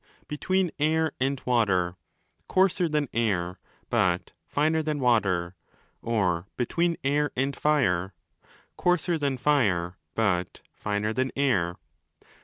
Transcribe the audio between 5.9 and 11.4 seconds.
or between Air and Fire (coarser than Fire, but finer than